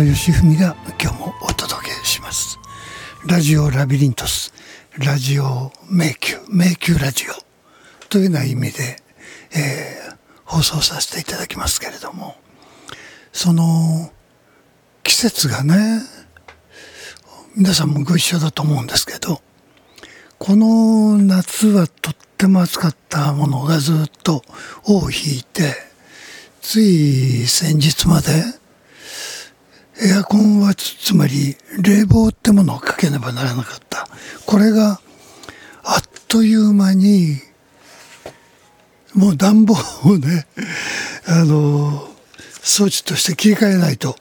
[0.00, 2.58] 田義文が今日もお届けします。
[3.26, 4.50] ラジオラビリントス。
[4.96, 6.40] ラジオ迷宮。
[6.48, 8.06] 迷宮ラジオ。
[8.08, 8.96] というような意味で、
[9.54, 12.36] えー、放送させていただきますけれども。
[13.30, 14.10] その
[15.02, 16.00] 季節がね
[17.54, 19.42] 皆さんもご一緒だと思うんですけど
[20.38, 24.42] この夏はとっても暑かったものがずっと
[24.84, 25.74] 尾を引いて
[26.62, 28.59] つい先日まで
[30.02, 34.08] エアコンはつまり冷房ってものをかけねばならなかった。
[34.46, 35.00] これが
[35.82, 37.36] あっという間に
[39.14, 40.46] もう暖房をね
[41.26, 42.08] あの
[42.62, 44.16] 装置として切り替えないと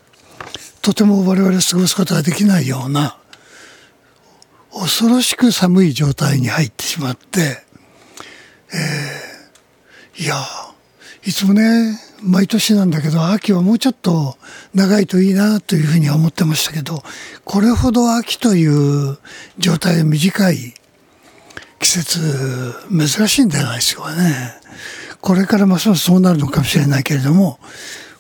[0.82, 3.18] とても我々過ごすことができないような
[4.74, 7.64] 恐ろしく寒い状態に入ってしまって、
[8.74, 10.46] えー、いや
[11.26, 14.38] いつもね毎年なんだけど秋はもうちょっと
[14.74, 17.02] 長いといいなというふうに思ってましたけど
[17.46, 19.18] これほど秋という
[19.58, 20.74] 状態が短い
[21.80, 24.60] 季節珍しいんじゃないですかね。
[25.22, 27.60] これからますますそうなるのかもしれないけれども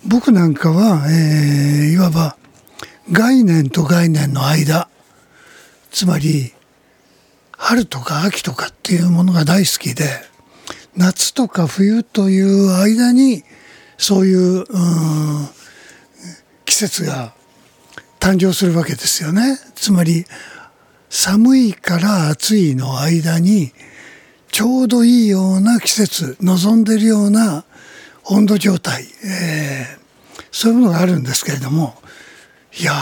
[0.05, 2.35] 僕なんかは、えー、いわば
[3.11, 4.89] 概念と概念の間
[5.91, 6.53] つまり
[7.51, 10.05] 春とか秋とかっていうものが大好きで
[10.95, 13.43] 夏とか冬という間に
[13.99, 14.65] そういうう
[16.63, 17.33] 季節が
[18.19, 19.59] 誕生するわけですよね。
[19.75, 20.25] つまり
[21.09, 23.73] 寒いから暑いの間に
[24.51, 27.65] ちょうどいいような季節望んでるような
[28.23, 31.95] 温度状態、えー、そういうものがあるんですけれども
[32.79, 32.93] いや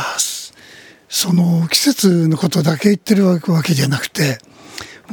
[1.10, 4.40] その季節のことだけ言ってるわけじゃなくて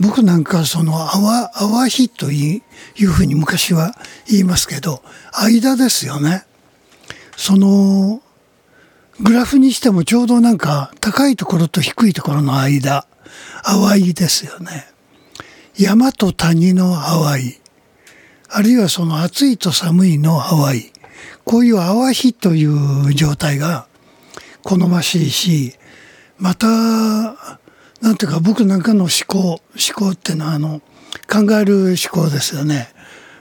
[0.01, 2.63] 僕なんかその淡淡日とい
[2.99, 3.95] うふうに昔は
[4.29, 6.45] 言いますけど間ですよね。
[7.37, 8.21] その
[9.21, 13.07] グラフにしてもちょうどなんか高いところと低いところの間
[13.65, 14.87] 淡いですよね。
[15.77, 17.61] 山と谷の淡い
[18.49, 20.93] あるいはその暑いと寒いの淡い
[21.45, 23.87] こういう淡日という状態が
[24.63, 25.75] 好ましいし
[26.39, 27.61] また
[28.05, 29.61] なんていうか僕なんかの思考思
[29.95, 30.83] 考っていうのはあの
[31.27, 32.89] 考える思考ですよね。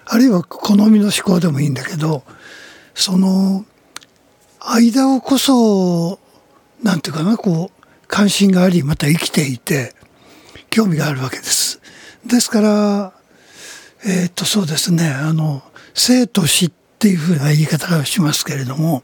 [0.06, 2.24] あるいは好みの思考でもいいんだけど
[2.96, 3.66] その
[4.62, 6.18] 間をこそ
[6.82, 9.94] なんていうかなこう関心がありまた生きていて
[10.70, 11.82] 興味があるわけです。
[12.26, 13.14] ですから
[14.06, 15.62] えー、っとそうですねあの
[15.94, 19.04] 生と死っていうふうな言い方をしますけれども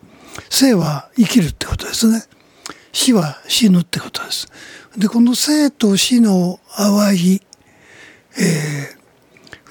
[0.50, 2.24] 生は生きるってことですね。
[2.94, 4.48] 死は死ぬってことです。
[4.98, 7.42] でこの生と死の淡い、
[8.38, 8.96] え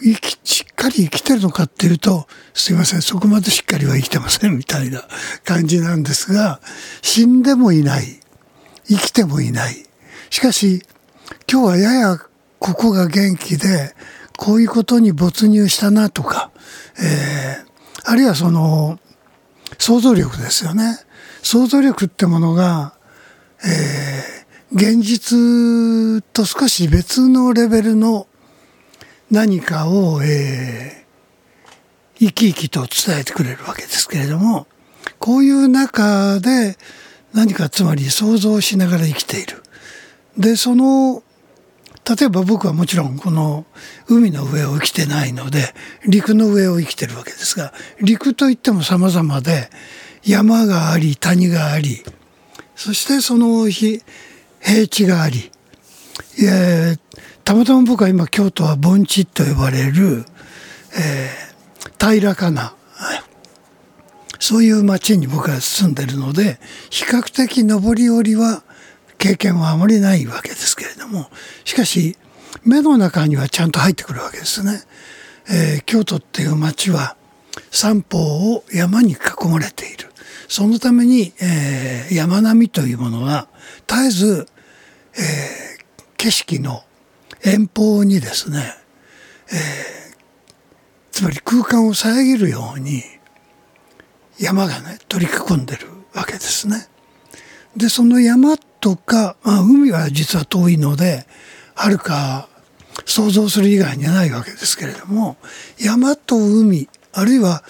[0.00, 5.02] ー、生きしっかり生きてるのかっていうとすいませんそこまでしっかりは生きてませんみたいな
[5.44, 6.60] 感じなんですが
[7.02, 8.20] 死んでもいない
[8.88, 9.84] 生きてもいない。
[10.30, 10.82] しかし
[11.50, 12.18] 今日はやや
[12.58, 13.94] ここが元気で
[14.36, 16.50] こういうことに没入したなとか、
[16.98, 18.98] えー、あるいはその
[19.78, 20.98] 想像力ですよね。
[21.42, 22.94] 想像力ってものが、
[23.64, 24.07] えー、
[24.72, 28.26] 現実と少し別のレベルの
[29.30, 34.66] 何かを、えー、生き生きと伝えてくれるわけですけれども
[35.18, 36.76] こういう中で
[37.32, 39.62] 何かつまり想像しながら生きている。
[40.36, 41.22] でその
[42.08, 43.66] 例えば僕はもちろんこの
[44.06, 45.74] 海の上を生きてないので
[46.06, 49.68] 陸の上を生きてるわけですが陸といっても様々で
[50.24, 52.02] 山があり谷があり
[52.76, 54.02] そしてその日
[54.60, 55.50] 平地があり
[57.44, 60.24] たまたま僕は今京都は盆地と呼ばれる、
[60.96, 62.74] えー、平らかな
[64.40, 66.58] そういう町に僕は住んでるので
[66.90, 68.62] 比較的上り下りは
[69.18, 71.28] 経験はあまりないわけですけれども
[71.64, 72.16] しかし
[72.64, 74.82] 目の中にはちゃんと入ってくるわけですね。
[75.50, 77.16] えー、京都っていう町は
[77.70, 78.18] 三方
[78.54, 80.07] を山に囲まれている
[80.48, 83.48] そのために、えー、山並みというものは
[83.86, 84.48] 絶えず、
[85.14, 85.84] えー、
[86.16, 86.82] 景色の
[87.44, 88.74] 遠方にですね、
[89.52, 90.16] えー、
[91.10, 93.02] つまり空間を遮るように
[94.40, 96.88] 山がね取り囲んでるわけですね。
[97.76, 101.26] でその山とか、まあ、海は実は遠いので
[101.74, 102.48] はるか
[103.04, 105.36] 想像する以外にはないわけですけれども
[105.78, 107.62] 山と海あるいは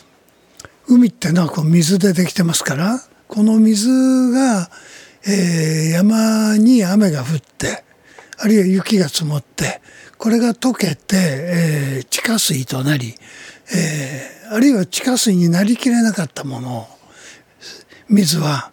[0.88, 3.88] 海ってのはこう水でできてますからこの水
[4.32, 4.70] が、
[5.26, 7.85] えー、山に雨が降って
[8.38, 9.82] あるいは雪が積もって
[10.17, 13.14] これが溶けて、えー、地下水となり、
[13.75, 16.87] えー、あるいは地下水になりきれなかったものを
[18.08, 18.73] 水は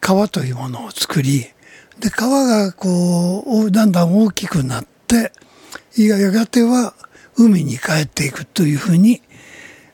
[0.00, 1.46] 川というものを作り
[2.00, 5.32] で川がこうだんだん大きくなって
[5.96, 6.94] やがては
[7.36, 9.22] 海に帰っていくというふうに、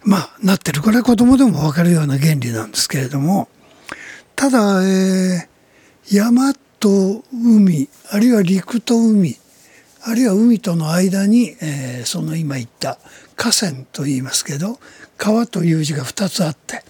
[0.05, 3.49] まあ、なってるこれは子供でも分かるような原理なんですけれども
[4.37, 9.37] ただ、えー、山と海あるいは陸と海
[10.03, 12.99] あるいは海との間に、えー、その今言った
[13.37, 14.79] 河川と言いますけど
[15.17, 16.85] 川という字が2つあって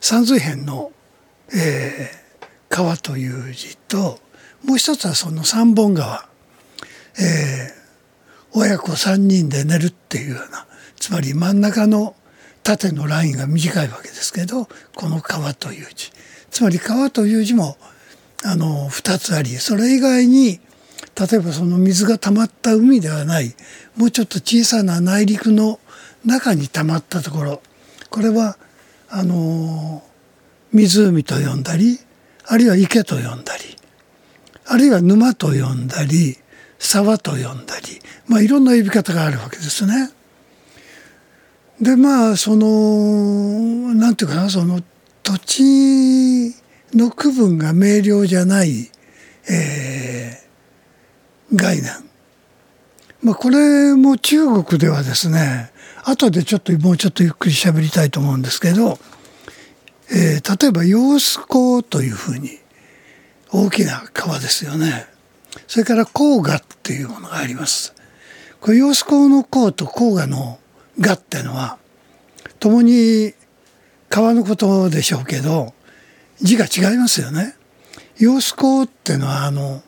[0.00, 0.92] 山水編の、
[1.54, 4.20] えー、川という字と
[4.64, 6.28] もう一つはその三本川、
[7.18, 10.66] えー、親子3人で寝るっていうような
[10.96, 12.14] つまり真ん中の
[12.66, 14.66] 縦のラインが短いわけですけど
[14.96, 16.10] この川という字
[16.50, 17.76] つまり川という字も
[18.44, 20.58] あの2つありそれ以外に
[21.14, 23.54] 例えばその水が溜まった海ではない
[23.96, 25.78] もうちょっと小さな内陸の
[26.24, 27.62] 中に溜まったところ
[28.10, 28.58] これは
[29.08, 30.02] あの
[30.72, 32.00] 湖と呼んだり
[32.46, 33.76] あるいは池と呼んだり
[34.66, 36.36] あるいは沼と呼んだり
[36.80, 40.10] 沢と呼んだり、まあ、いろんな呼び方があるわけですね。
[41.80, 44.80] でまあそのなんていうかなその
[45.22, 46.54] 土地
[46.94, 48.90] の区分が明瞭じゃない、
[49.50, 52.06] えー、概念。
[53.22, 55.72] まあ、これも中国ではですね
[56.04, 58.98] 後でちょっともうちょっとゆっくり喋りたいと思うんですけど、
[60.14, 62.50] えー、例えば揚子江というふうに
[63.50, 65.06] 大きな川ですよね
[65.66, 67.94] それから黄河っていうものがあります
[68.60, 70.60] これ揚子江の江と黄河の
[71.00, 71.78] 河っていうのは
[72.58, 73.34] 共に
[74.08, 75.74] 川のことでしょうけど
[76.40, 77.54] 字が違いますよね。
[78.18, 79.82] 揚子江っていうのはあの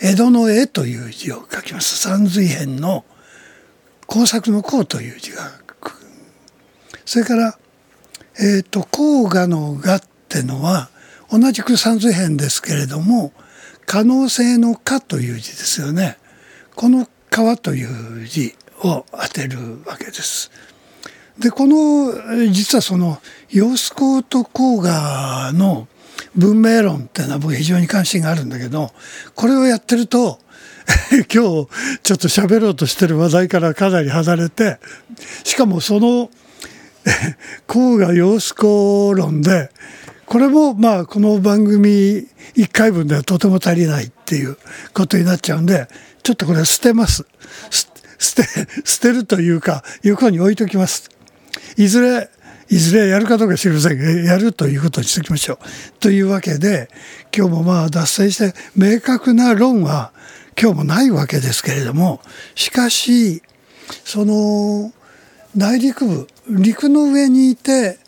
[0.00, 1.96] 江戸の絵という字を書きます。
[1.96, 3.04] 山水編の
[4.06, 5.50] 工作の工という字が
[7.04, 7.58] それから
[8.38, 10.90] えっ、ー、と黄河の河っていうのは
[11.30, 13.32] 同じく山水編ですけれども
[13.86, 16.18] 可能性の可という字ですよね。
[16.74, 18.54] この川という字。
[18.82, 20.50] を当てるわけです。
[21.38, 23.18] でこの実はその
[23.50, 25.88] 揚子江と黄河の
[26.36, 28.92] 文明論っていうのは僕非常に関心があるんだけど
[29.34, 30.38] これをやってると
[31.12, 31.66] 今日ちょっ
[32.02, 34.78] と喋ろうとしてる話題からかなり離れて
[35.44, 36.30] しかもその
[37.66, 39.70] 黄河揚子江論で
[40.26, 42.26] これもまあこの番組
[42.56, 44.56] 1回分ではとても足りないっていう
[44.94, 45.88] ことになっちゃうんで
[46.22, 47.26] ちょっとこれは捨てます。
[47.70, 47.86] 捨
[48.22, 48.48] 捨て
[48.84, 51.10] 捨てるというか横に置いときます。
[51.76, 52.30] いずれ
[52.68, 55.58] いずれやるかどうか知りませんがやるということにしておきましょう。
[55.98, 56.88] というわけで
[57.36, 60.12] 今日もまあ脱線して明確な論は
[60.60, 62.20] 今日もないわけですけれども
[62.54, 63.42] しかし
[64.04, 64.92] その
[65.56, 67.98] 内陸部陸の上にいて、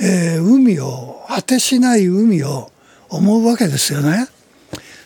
[0.00, 2.70] えー、海を果てしない海を
[3.08, 4.26] 思うわけですよね。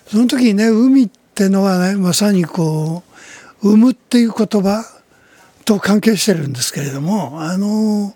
[0.08, 3.10] その時にね海ってのはねまさにこう
[3.64, 4.84] 「産む」っていう言葉
[5.64, 8.14] と関係してるんですけれどもあの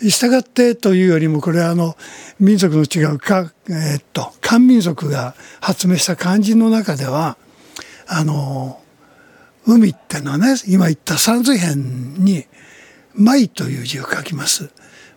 [0.00, 1.96] 従ってというよりもこれはあの
[2.38, 7.36] 民族の違うか、えー、っと漢民族が発明した漢字の中では
[8.06, 8.80] あの
[9.64, 12.46] 海ってのはね今言った山水編に
[13.14, 14.70] 「舞」という字を書きます。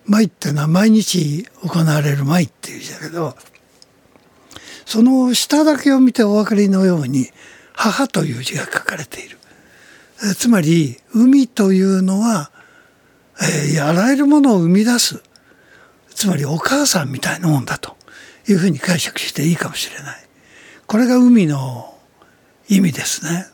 [0.05, 3.35] 舞ってのは毎日行われる舞っていう字だけど
[4.85, 7.31] その下だけを見てお分かりのように
[7.73, 9.39] 「母」という字が書かれている。
[10.37, 12.51] つまり海というのは、
[13.41, 15.21] えー、あらゆるものを生み出す
[16.13, 17.95] つまりお母さんみたいなもんだと
[18.47, 20.25] いうふうに解釈していいかもしれない。
[20.87, 21.93] これが海の
[22.69, 23.47] 意味ですね。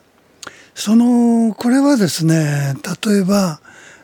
[0.74, 3.60] そのこれはですね例えば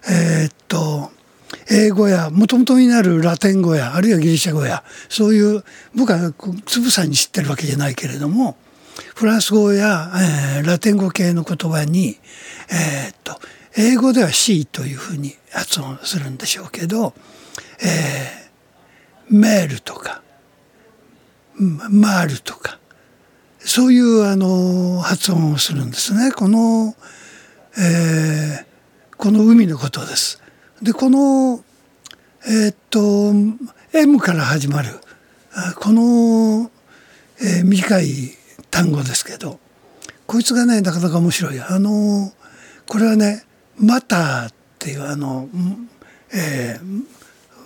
[0.09, 1.11] えー、っと
[1.71, 6.33] 英語やもともとになるラテン語やあるいはギリシャ語やそういう僕は
[6.67, 8.57] つぶさに知ってるわけじゃないけれども
[9.15, 10.11] フランス語や、
[10.59, 12.19] えー、ラテン語系の言葉に、
[12.71, 13.39] えー、っと
[13.77, 17.15] 英語では C というふうに発音するんでしょうけど、
[17.83, 20.23] えー、メールとか
[21.59, 22.79] マールとか
[23.59, 26.95] そういうあの発音をするんですねこの、
[27.77, 30.43] えー、この海のことです。
[30.83, 31.63] でこの
[32.47, 33.33] えー、っと
[33.93, 34.91] M から始まる
[35.81, 36.71] この、
[37.41, 38.38] えー、短い
[38.71, 39.59] 単語ですけど
[40.27, 41.61] こいつがねなかなか面白い。
[41.61, 42.33] あの
[42.87, 43.45] これはね
[43.79, 45.49] 「マター」っていうあの、
[46.33, 47.05] えー、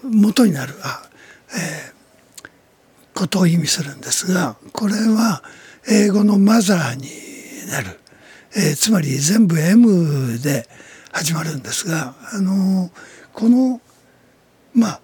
[0.04, 1.02] 元になるあ、
[1.54, 5.42] えー、ことを意味するんですがこれは
[5.88, 7.08] 英語のマザーに
[7.70, 8.00] なる、
[8.56, 10.68] えー、つまり全部 M で
[11.12, 12.90] 始まるんですが、あの
[13.32, 13.80] この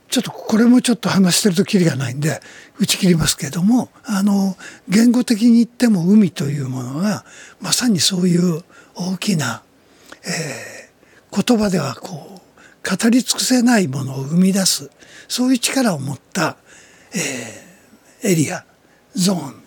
[0.09, 2.41] ちょっとこれもちょっと話してるときりがないんで
[2.79, 4.57] 打ち切りますけれどもあの
[4.89, 7.25] 言語的に言っても海というものが
[7.61, 8.63] まさにそういう
[8.95, 9.63] 大きな、
[10.25, 12.39] えー、言葉ではこう
[12.89, 14.91] 語り尽くせないものを生み出す
[15.29, 16.57] そういう力を持った、
[17.15, 18.65] えー、エリア
[19.15, 19.63] ゾーン、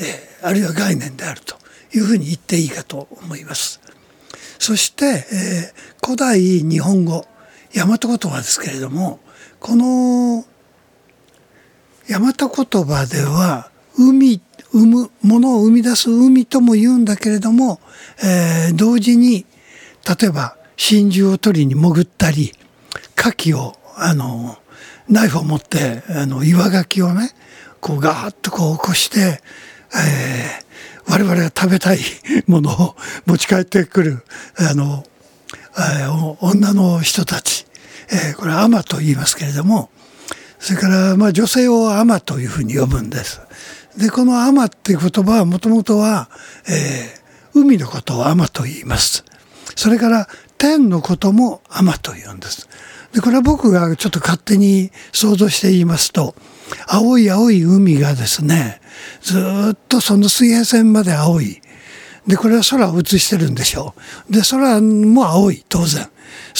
[0.00, 1.56] えー、あるいは概念であると
[1.92, 3.80] いうふうに言っていいかと思います。
[4.58, 7.26] そして、えー、古代日本語
[7.74, 9.20] 大和言葉ですけれども
[9.66, 10.44] この
[12.08, 13.68] 大和言葉では
[13.98, 17.80] 海生むものを生み出す海とも言うんだけれども、
[18.22, 19.44] えー、同時に
[20.20, 22.52] 例えば真珠を取りに潜ったり
[23.18, 24.56] 牡蠣をあの
[25.08, 27.32] ナイフを持ってあの岩牡蠣をね
[27.80, 29.40] こうガーッとこう起こして、
[29.96, 31.98] えー、我々が食べたい
[32.46, 32.94] ものを
[33.26, 34.22] 持ち帰ってくる
[34.60, 35.02] あの、
[35.76, 37.66] えー、女の人たち、
[38.10, 39.90] えー、これアマと言いますけれども
[40.58, 43.40] それからまあ女性をアマというふうに呼ぶんです。
[43.96, 46.28] でこのアマっていう言葉はもともとは、
[46.68, 49.24] えー、海のことをアマと言います。
[49.74, 52.68] それから天のこともアマと言うんです。
[53.12, 56.34] でこれは僕がちょっと勝手に想像して言いますと
[56.86, 58.80] 青い青い海がですね
[59.22, 59.38] ず
[59.72, 61.62] っとその水平線まで青い
[62.26, 63.94] でこれは空を映してるんでしょ
[64.28, 66.10] うで空も青い当然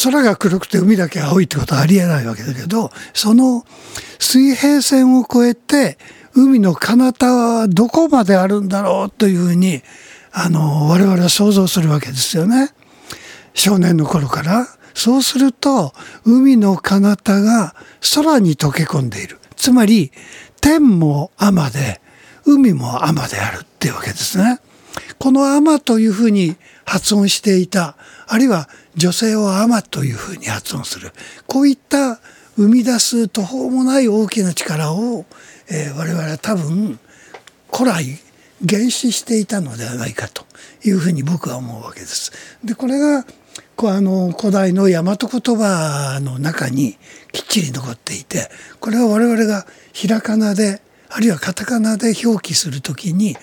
[0.03, 3.65] 空が黒くて海だけ青いってことはありえないわけだけどその
[4.19, 5.99] 水平線を越えて
[6.35, 9.83] 海の彼方はどこまであるんだろうというふうに
[10.33, 12.71] あの我々は想像するわけですよね。
[13.55, 14.67] 少年の頃から。
[14.93, 15.93] そうすると
[16.25, 17.75] 海の彼方が
[18.15, 19.39] 空に溶け込んでいる。
[19.55, 20.11] つまり
[20.61, 22.01] 天も天で
[22.47, 24.59] 海も天であるっていうわけですね。
[25.19, 27.97] この天というふうに発音していた
[28.27, 31.13] あるいは女性を天というふうに発音する
[31.47, 32.21] こういった
[32.57, 35.27] 生み出す途方もない大きな力を、
[35.71, 36.99] えー、我々は多分
[37.73, 38.19] 古来
[38.67, 40.45] 原始していたのではないかと
[40.83, 42.33] いうふうに僕は思うわけです。
[42.65, 43.27] でこれが
[43.75, 46.97] こうあの古代の大和言葉の中に
[47.33, 48.49] きっちり残っていて
[48.81, 53.37] これは我々がひらがなであるいはカタカナで表記するときに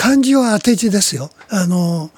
[0.00, 1.28] 漢字は当て字ですよ。
[1.50, 2.10] あの、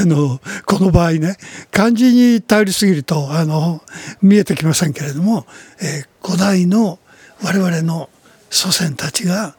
[0.00, 1.36] あの、この場合ね、
[1.70, 3.82] 漢字に頼りすぎると、あの、
[4.22, 5.44] 見えてきませんけれども、
[5.82, 6.98] えー、古代の
[7.42, 8.08] 我々の
[8.48, 9.54] 祖先たちが、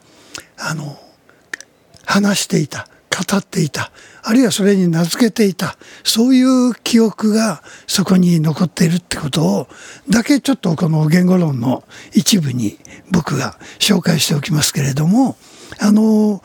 [0.58, 0.98] あの、
[2.04, 3.92] 話していた、語っていた、
[4.24, 9.68] あるいはそれに名付けていた、そういう記憶がそこに残っているってことを、
[10.10, 12.80] だけちょっとこの言語論の一部に
[13.12, 15.38] 僕が紹介しておきますけれども、
[15.80, 16.42] あの、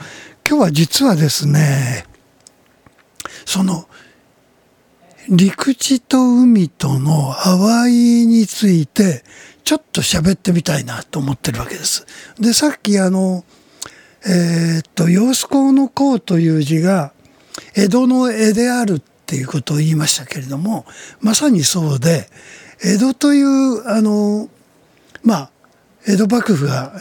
[0.49, 2.05] 今日は実はですね、
[3.45, 3.89] その、
[5.29, 9.25] 陸地と海との淡いについて、
[9.65, 12.07] ちょっと喋ってみたいなと思ってるわけです。
[12.39, 13.45] で、さっきあの、
[14.25, 17.13] えー、っと、揚子江の江という字が、
[17.75, 20.87] 江戸の江であるっていうことを言いましたけれども、
[21.21, 22.31] まさにそうで、
[22.85, 24.49] 江戸という、あの、
[25.25, 25.51] まあ、
[26.07, 26.93] 江戸幕府が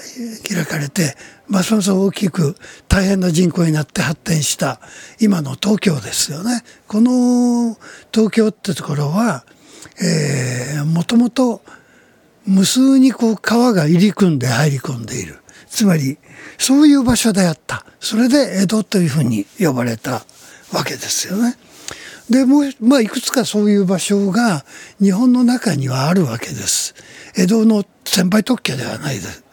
[0.50, 1.15] 開かれて、
[1.47, 2.55] ますます大きく
[2.88, 4.79] 大変な人口になって発展した
[5.21, 6.63] 今の東京ですよね。
[6.88, 7.77] この
[8.12, 9.45] 東京ってところは、
[10.01, 11.62] えー、もともと
[12.47, 15.38] 無数にこう川が入り組んで入り込んでいる。
[15.67, 16.17] つまり
[16.57, 20.25] そういう場所であったそれで江戸というふうに呼ばれた
[20.71, 21.57] わけですよね。
[22.29, 24.65] でもう、まあ、いくつかそういう場所が
[25.00, 26.96] 日本の中にはあるわけです。
[27.36, 29.44] 江戸の先輩特許ではないです。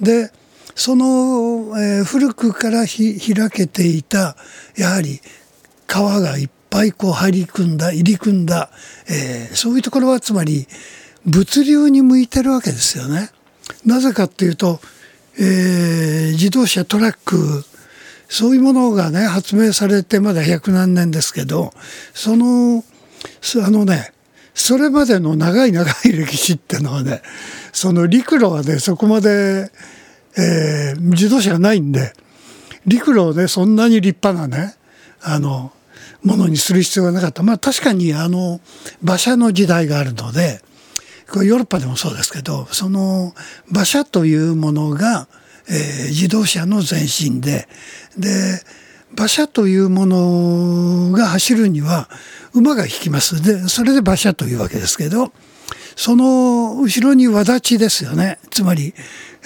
[0.00, 0.32] で
[0.74, 4.36] その、えー、古くからひ開けていた
[4.76, 5.20] やはり
[5.86, 8.70] 川がいっぱいこう入り組んだ入り組んだ、
[9.08, 10.66] えー、そういうところはつまり
[11.26, 13.30] 物流に向いてるわけですよね。
[13.84, 14.80] なぜかっていうと
[15.40, 17.64] えー、自動車トラック
[18.28, 21.72] そういうものがね発明されてまだ百何年ですけど
[22.12, 22.84] その
[23.64, 24.12] あのね
[24.54, 27.22] それまでの長い長い歴史っていうのはね
[27.72, 29.70] その陸路はねそこまで、
[30.36, 32.12] えー、自動車がないんで
[32.86, 34.74] 陸路をねそんなに立派なね
[35.22, 35.72] あの
[36.22, 37.42] ものにする必要がなかった。
[37.42, 38.60] まあ確かにあの
[39.02, 40.60] 馬車の時代があるので
[41.30, 43.34] これヨーロッパでもそうですけどその
[43.70, 45.28] 馬車というものが、
[45.70, 47.68] えー、自動車の前身で
[48.16, 48.62] で
[49.16, 52.08] 馬車というものが走るには
[52.52, 53.42] 馬が引きます。
[53.42, 55.32] でそれで馬車というわけですけど
[55.96, 58.38] その後ろに輪立ちですよね。
[58.50, 58.94] つまり、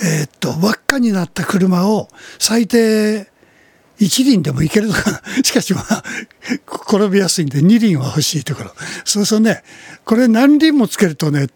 [0.03, 3.32] えー、っと輪っかになった車を最低
[4.05, 5.23] 一輪でもいけるのか。
[5.45, 6.03] しかしまあ、
[6.89, 8.73] 転びやすいんで二輪は欲しいところ。
[9.05, 9.63] そうそうね、
[10.05, 11.47] これ何輪もつけるとね、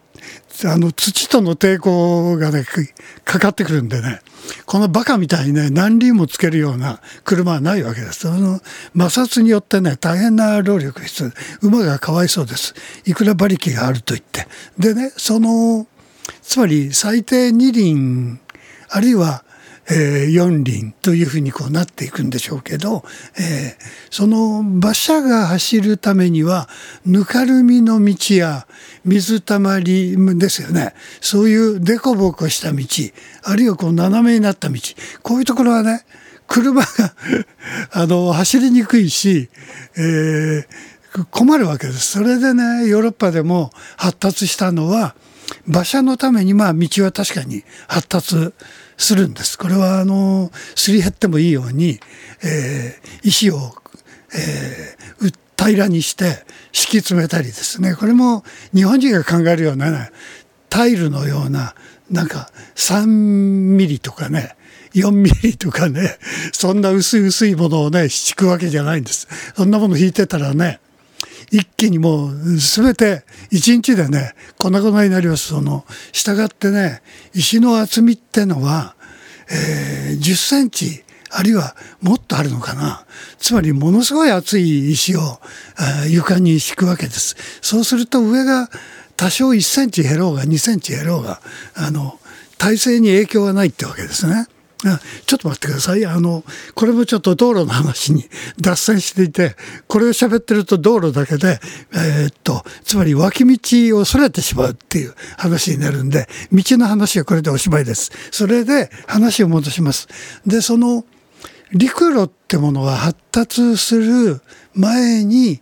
[0.64, 2.64] あの土との抵抗がね、
[3.24, 4.20] かかってくるんでね、
[4.64, 8.20] このバカみたいにね、何輪もつけるような車はないわけです。
[8.20, 8.60] その
[8.96, 11.68] 摩擦によってね、大変な労力必要。
[11.68, 12.74] 馬がかわいそうです。
[13.04, 14.46] いくら馬力があると言って。
[14.78, 15.86] でね、その、
[16.42, 18.40] つまり最低2輪、
[18.88, 19.44] あるいは
[19.88, 23.04] えー、四輪というふうにこうなっていくんでしょうけど、
[23.38, 26.68] えー、その馬車が走るためには
[27.04, 28.66] ぬかるみの道や
[29.04, 32.84] 水たまりですよねそういう凸凹した道
[33.44, 34.80] あるいはこう斜めになった道
[35.22, 36.04] こういうところはね
[36.48, 36.88] 車が
[37.92, 39.48] あの走りにくいし、
[39.96, 40.66] えー、
[41.30, 42.12] 困るわけです。
[42.12, 45.16] それでねヨーロッパでも発達したのは
[45.66, 48.52] 馬車のためにまあ道は確かに発達
[48.96, 49.58] するんです。
[49.58, 52.00] これはあのすり減ってもいいように、
[52.42, 53.74] えー、石を、
[54.34, 60.10] えー、平らにして敷き詰めたりですねこれも日本人が考えるような
[60.68, 61.74] タイルのような
[62.10, 64.56] なんか3ミリとかね
[64.92, 66.18] 4ミリとかね
[66.52, 69.26] そんな薄い薄いものをね敷くわけじゃないんです。
[69.54, 70.80] そんなもの引いてたらね
[71.50, 75.48] 一気にもう全て一日でね粉々になります。
[75.48, 77.02] その従ってね
[77.34, 78.94] 石の厚みってのは、
[79.50, 83.04] えー、10センチあるいはもっとあるのかな。
[83.38, 85.40] つまりものすごい厚い石を
[86.08, 87.36] 床に敷くわけです。
[87.60, 88.70] そうすると上が
[89.16, 91.40] 多少1センチ減ろうが2センチ減ろうが
[91.74, 92.18] あの
[92.58, 94.46] 体勢に影響がないってわけですね。
[94.78, 96.04] ちょっと待ってください。
[96.04, 98.28] あの、これもちょっと道路の話に
[98.60, 99.56] 脱線していて、
[99.88, 101.60] これを喋ってると道路だけで、
[101.94, 108.12] えー、っと、つまり脇道をそれてしまうっていう話になるんで、道の話はこれでおしまいです。
[108.30, 110.08] それで話を戻します。
[110.46, 111.04] で、その、
[111.72, 114.40] 陸路ってものは発達する
[114.74, 115.60] 前に、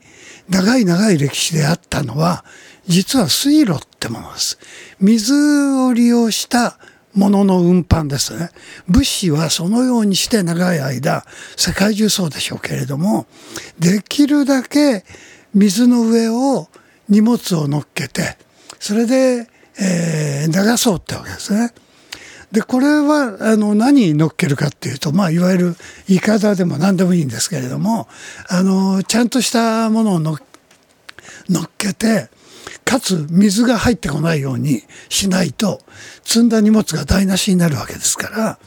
[0.49, 2.45] 長い長い歴史であったのは、
[2.87, 4.59] 実は水路ってものです。
[5.01, 6.79] 水を利用した
[7.15, 8.51] 物の運搬ですね。
[8.89, 11.25] 物資はそのようにして長い間、
[11.57, 13.27] 世界中そうでしょうけれども、
[13.79, 15.05] できるだけ
[15.55, 16.69] 水の上を
[17.09, 18.37] 荷物を乗っけて、
[18.81, 19.49] それで、
[19.81, 21.73] えー、流そうってわけですね。
[22.53, 28.07] で、これは、あの、何に乗っけるかっていうと、まあ、いわゆる、いかだでも何でもいいんですけれども、
[28.49, 32.29] あの、ちゃんとしたものを乗っけて、
[32.85, 35.81] かつ水が入ってこないようにしないと
[36.23, 38.59] 積んだ荷物が台無しになるわけですから、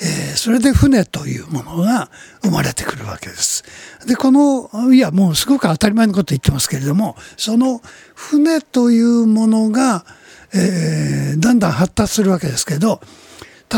[0.00, 2.10] えー、それで船というものが
[2.42, 3.64] 生まれてくるわけです。
[4.06, 7.80] でこのいやもうすごく当たり前のこと言ってますけれどもその
[8.14, 10.04] 船というものが、
[10.52, 13.00] えー、だんだん発達するわけですけど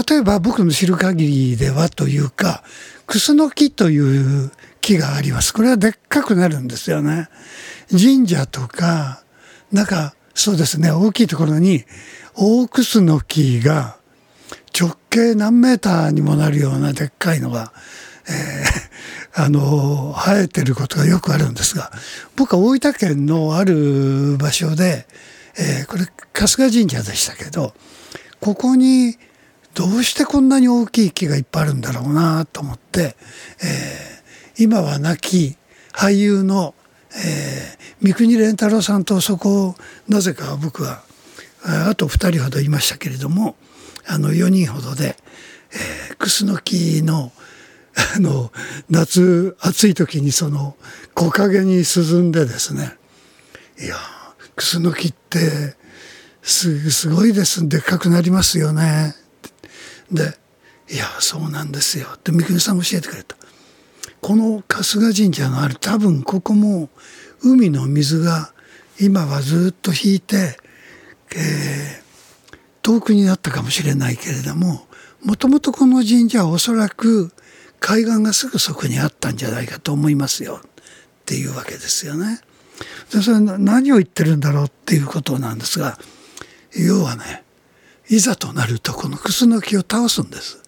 [0.08, 2.64] 例えば僕の知る限りではというか
[3.06, 5.52] クスノキという木があります。
[5.52, 7.28] これはでっかくなるんですよね。
[7.90, 9.22] 神社とか
[9.72, 11.84] なんかそうですね大きいところに
[12.34, 13.96] オークスの木が
[14.78, 17.72] 直径何メーターにもなるようなでっかいのが、
[18.28, 21.90] えー、 あの生えてることがよくあるんですが
[22.36, 25.06] 僕は大分県のある場所で、
[25.56, 27.72] えー、これ春日神社でしたけど
[28.40, 29.18] ここに
[29.74, 33.16] どうしてこんなに大きい木がいっぱいあるんだろうなと思って、
[33.62, 35.56] えー、今は亡き
[35.92, 36.74] 俳優の
[37.16, 39.74] えー、三國連太郎さんとそこを
[40.08, 41.02] なぜか僕は
[41.62, 43.56] あと2人ほどいましたけれども
[44.06, 45.16] あの4人ほどで、
[45.72, 47.32] えー、クスノキの
[48.16, 48.52] あの
[48.90, 50.76] 夏暑い時にその
[51.14, 52.94] 木陰に涼んでですね。
[53.80, 53.96] いや
[54.54, 55.76] クスノキって
[56.42, 57.66] すすごいです。
[57.68, 59.14] でっかくなりますよね。
[60.12, 60.36] で
[60.92, 63.34] 「いやそうなんですよ」って三國さん教えてくれた。
[64.20, 65.76] この春日神社がある。
[65.80, 66.90] 多分ここも
[67.46, 68.52] 海の水が
[69.00, 70.56] 今はずっと引いて、
[71.36, 74.86] えー、遠くになったかもしれないけれども
[75.24, 77.30] もともとこの神社はおそらく
[77.78, 80.68] 海岸がすぐそこにあったんじゃないかと思いますよっ
[81.24, 82.40] ていうわけですよね。
[83.12, 85.98] でそれ何を言ってるんだろうっていうことなんですが
[86.74, 87.44] 要はね
[88.08, 90.62] いざとなるとこのクスノキを倒すんです。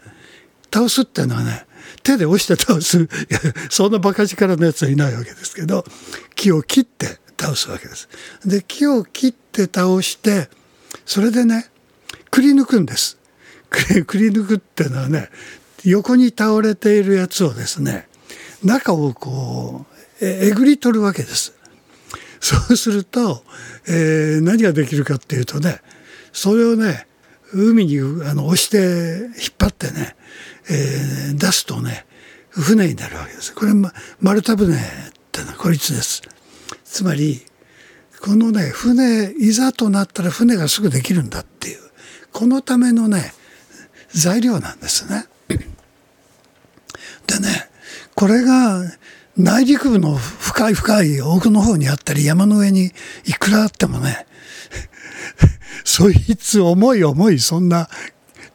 [0.73, 1.67] 倒すっていうのはね
[2.03, 3.09] 手で押して倒す
[3.71, 5.85] そんなバカ力のやつはいないわけですけど
[6.35, 8.09] 木を切って倒すわけです。
[8.45, 10.49] で木を切って倒して
[11.07, 11.71] それでね
[12.31, 13.17] くり抜くんです。
[13.71, 15.31] くり抜くっていうのはね
[15.85, 18.09] 横に倒れているやつをですね
[18.65, 21.53] 中をこうえぐり取るわけです。
[22.41, 23.45] そうすると、
[23.87, 25.81] えー、何ができるかっていうとね
[26.33, 27.09] それをね
[27.53, 28.77] 海にあの押して
[29.41, 30.17] 引っ張ってね、
[30.71, 32.07] えー、出すとね
[32.51, 33.55] 船になるわけです。
[33.55, 34.79] これ、ま、丸太船っ
[35.33, 36.23] てのはこいつです。
[36.85, 37.43] つまり
[38.21, 41.79] このね船いざとなったら船がすぐできるんだっていう
[42.33, 43.33] このためのね
[44.09, 45.27] 材料なんですね。
[47.27, 47.71] でね
[48.15, 48.83] これが
[49.37, 52.91] 内陸部の深い深い奥の方にあったり山の上に
[53.25, 54.27] いくらあってもね
[55.85, 57.89] そいつ重い重いそんな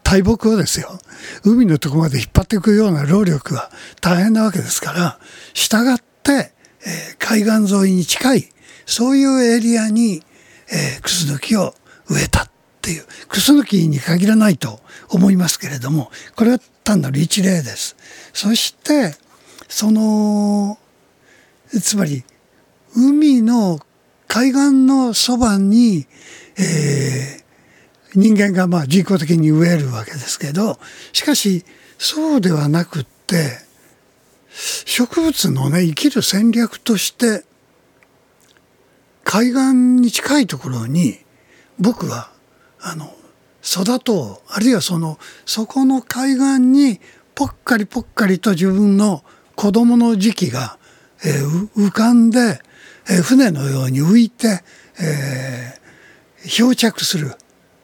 [0.03, 0.99] 大木をですよ
[1.43, 5.19] 海のとこまで引っ張っていくような労力は大変なわけですから
[5.53, 6.53] 従って、
[6.85, 8.49] えー、海岸沿いに近い
[8.85, 10.21] そういうエリアに、
[10.69, 11.73] えー、クスノキを
[12.09, 12.49] 植えたっ
[12.81, 17.95] ていうクスノキに限らないと思いますけれどもこれは単なる一例です。
[18.33, 19.15] そして
[19.69, 20.77] その
[21.81, 22.23] つまり
[22.95, 23.79] 海の
[24.27, 26.05] 海岸のそばに、
[26.57, 27.42] えー、
[28.15, 30.79] 人間がまあ人工的に植えるわけですけど
[31.11, 31.65] しかし
[31.97, 33.57] そうではなくって
[34.85, 37.43] 植物のね生きる戦略として
[39.23, 41.17] 海岸に近いところに
[41.79, 42.29] 僕は
[42.79, 43.15] あの
[43.63, 46.99] 育とうあるいはそのそこの海岸に
[47.33, 49.23] ぽっかりぽっかりと自分の
[49.55, 50.77] 子供の時期が、
[51.25, 52.61] えー、浮かんで、
[53.09, 54.63] えー、船のように浮いて、
[55.01, 57.31] えー、漂着する。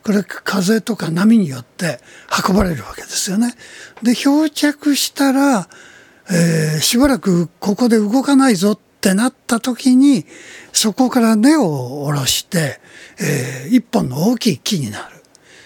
[0.10, 2.00] これ風とか波によって
[2.48, 3.54] 運ばれるわけですよね。
[4.02, 5.70] で漂着したら、
[6.32, 10.26] えー、しばらくここで動かないぞってなった時に
[10.74, 12.80] そこから根を下ろして、
[13.20, 15.18] えー、一本の大きい木になる。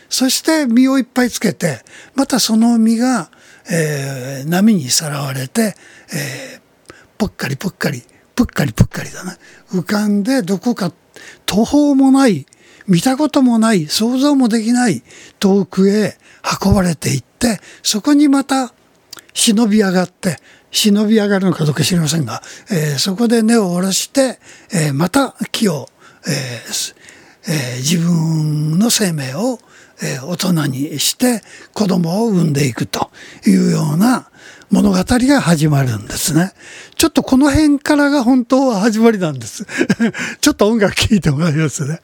[0.10, 1.80] そして実をいっぱいつけて
[2.14, 3.32] またその実が、
[3.72, 5.74] えー、波にさらわれて、
[6.14, 8.04] えー、ぽっかりぽっかり
[8.36, 9.38] ぷっかりぷっかりだな
[9.72, 10.92] 浮かんでどこか
[11.46, 12.46] 途方もない
[12.88, 15.04] 見たこともない想像もできない
[15.40, 16.18] 遠くへ
[16.64, 18.74] 運ばれていってそこにまた
[19.34, 20.38] 忍び上がって
[20.72, 22.42] 忍び上がるのかどうか知りませんが、
[22.72, 24.40] えー、そこで根を下ろして、
[24.74, 25.88] えー、また木を、
[26.28, 26.96] えー
[27.48, 29.60] えー、自分の生命を、
[30.02, 31.42] えー、大人にして
[31.74, 33.12] 子供を産んでいくと
[33.46, 34.30] いうような
[34.72, 36.52] 物語が始まるんですね。
[36.96, 39.68] ちょっとこの辺からが本当は始まりなんです。
[40.42, 42.02] ちょっと音楽聴いてもらいますね。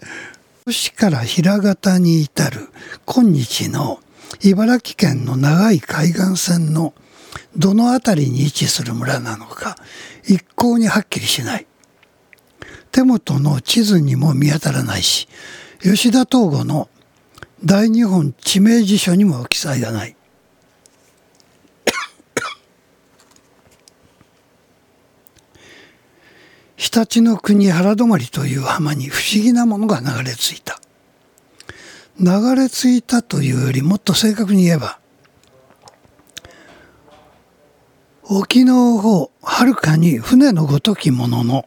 [0.72, 2.70] 市から平方に至る
[3.06, 4.00] 今日の
[4.42, 6.94] 茨城県の長い海岸線の
[7.58, 9.76] どの辺りに位置する村なのか
[10.24, 11.68] 一向にはっきりしない。
[12.92, 15.28] 手元の地図にも見当たらないし
[15.82, 16.90] 吉田東吾の
[17.64, 20.16] 大日本地名辞書にも記載がない。
[26.80, 30.80] 常陸の国原泊という浜に不思議なものが流れ着いた。
[32.20, 35.00] 流れ着いたというよりもっと正確に言えば
[38.26, 41.66] 沖の方はるかに船のごときものの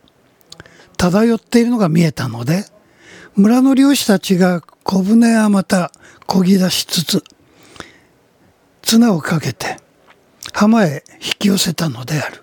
[0.98, 2.66] 漂っているのが見えたので
[3.34, 5.90] 村の漁師たちが小舟はまた
[6.26, 7.24] 漕ぎ出しつつ
[8.82, 9.78] 綱をかけて
[10.52, 12.41] 浜へ引き寄せたのである。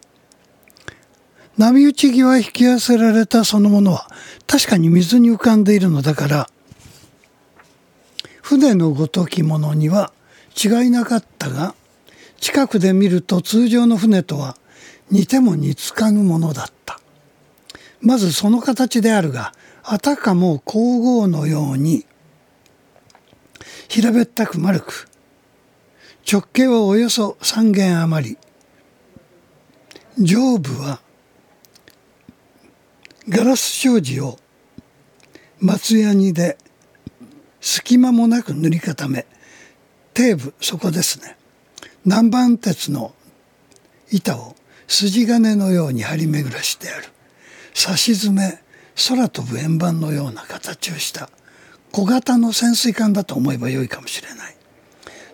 [1.59, 4.07] 波打ち際引き寄せられたそのものは
[4.47, 6.49] 確かに水に浮かんでいるのだから
[8.41, 10.13] 船のごときものには
[10.55, 11.75] 違いなかったが
[12.39, 14.55] 近くで見ると通常の船とは
[15.11, 17.01] 似ても似つかぬものだった。
[17.99, 19.51] まずその形であるが
[19.83, 22.05] あたかも皇后のように
[23.89, 25.09] 平べったく丸く
[26.31, 28.37] 直径はおよそ3弦余り。
[30.17, 31.01] 上部は
[33.29, 34.39] ガラス障子を
[35.59, 36.57] 松ヤニで
[37.61, 39.27] 隙間もなく塗り固め
[40.17, 41.37] 底部そこですね。
[42.05, 43.13] 南蛮鉄の
[44.11, 44.55] 板を
[44.87, 47.05] 筋金のように張り巡らしてある。
[47.75, 48.63] 差し詰め
[49.07, 51.29] 空飛ぶ円盤のような形をした
[51.91, 54.55] 小型の潜水艦だと思えばよいかもしれない。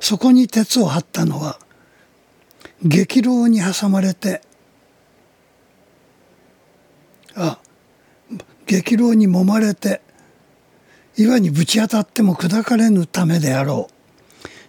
[0.01, 1.59] そこに鉄を張ったのは
[2.83, 4.41] 激浪に挟まれて
[7.35, 7.59] あ
[8.65, 10.01] 激浪に揉まれて
[11.17, 13.89] 岩にぶち当たっても砕かれぬためであろ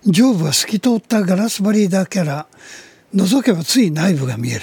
[0.04, 0.12] う。
[0.12, 2.46] 上部は透き通ったガラス張りだから
[3.14, 4.60] 覗けばつい内部が見える。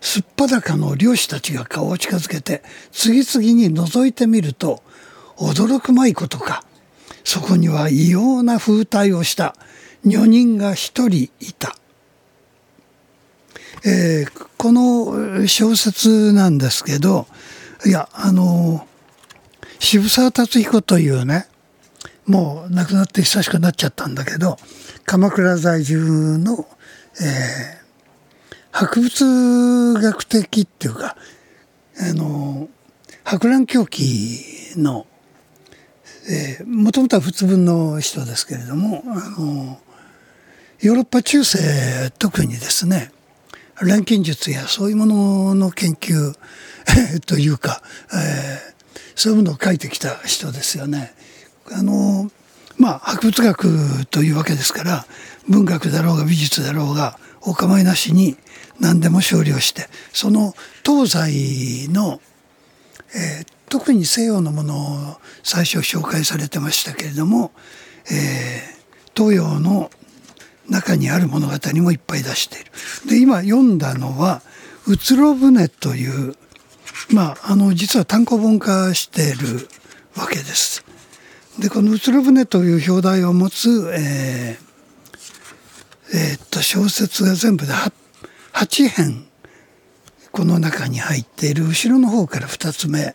[0.00, 2.62] すっぱだかの漁師たちが顔を近づけて
[2.92, 4.82] 次々に覗いてみると
[5.36, 6.64] 驚くまいことか。
[7.24, 9.54] そこには異様な風体をした。
[10.04, 11.74] 女人が一人いた、
[13.84, 17.26] えー、この小説なんですけど
[17.86, 18.86] いやあの
[19.78, 21.46] 渋沢達彦というね
[22.26, 24.56] もう亡くなって久しくなっちゃったんだけど
[25.04, 26.66] 鎌倉在住の、
[27.20, 31.16] えー、博物学的っていうか
[32.00, 32.68] あの
[33.24, 35.06] 博覧狂気の
[36.66, 39.80] もともとは仏文の人ですけれどもあの
[40.80, 43.10] ヨーロッパ中世特にですね
[43.82, 46.34] 錬金術やそういうものの研究
[47.26, 51.14] というか、えー、そういうものを書いてきた人ですよね。
[51.70, 52.30] あの
[52.76, 55.06] まあ博物学というわけですから
[55.48, 58.36] 文学だろうが美術だろうがお構いなしに
[58.80, 62.20] 何でも少量してその東西の、
[63.14, 67.52] えー、特に西洋のものを最初紹介されてましたけれども、
[68.10, 69.90] えー、東洋の
[70.68, 72.70] 中にある物語もいっぱい出している。
[73.08, 74.42] で今読んだのは
[74.86, 76.34] 「うつろ舟」という
[77.10, 79.68] まああの実は単行本化している
[80.16, 80.84] わけです。
[81.58, 84.68] でこの「うつろ舟」という表題を持つ、えー
[86.14, 87.92] えー、っと小説が全部で 8,
[88.54, 89.26] 8編
[90.32, 93.14] この中に入っている後ろの方から2つ目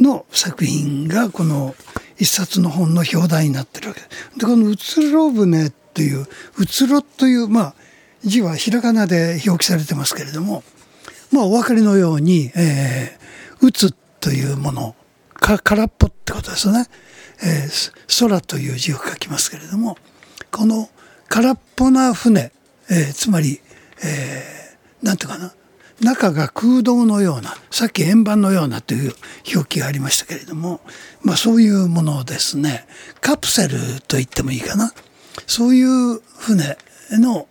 [0.00, 1.74] の作品がこの
[2.18, 4.38] 一冊の本の表題になってるわけです。
[4.38, 7.74] でこの「うつろ舟」という「うつろ」というまあ
[8.24, 10.62] 字はひらがなで表記されてますけれども
[11.32, 14.94] まあお分かりのように「えー、うつ」というもの
[15.34, 16.86] か空っぽってことですね。
[17.42, 19.96] えー、空という字を書きますけれども
[20.50, 20.88] この
[21.28, 22.52] 空っぽな船、
[22.90, 23.60] えー、つまり、
[24.02, 25.52] えー、なんていうかな
[26.00, 29.14] 中が空洞のようなさっき円盤のようなという
[29.54, 30.80] 表記がありましたけれども、
[31.22, 32.86] まあ、そういうものですね
[33.20, 34.92] カプセルと言ってもいいかな
[35.46, 36.76] そういう船
[37.12, 37.48] の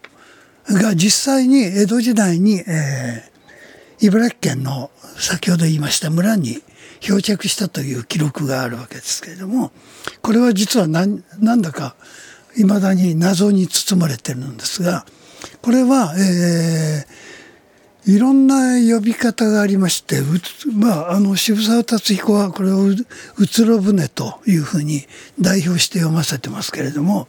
[0.69, 6.61] が実際に江戸時代に、えー、茨城県の先ほど言いました村に
[6.99, 9.71] 漂着したという記録があるわけですけれども
[10.21, 11.95] これは実は何なんだか
[12.57, 15.05] いまだに謎に包まれてるんですが
[15.61, 20.21] これは、えー、いろんな呼び方がありまして
[20.73, 22.85] まあ、あの渋沢達彦はこれを
[23.37, 25.05] 「うつろ舟」というふうに
[25.39, 27.27] 代表して読ませてますけれども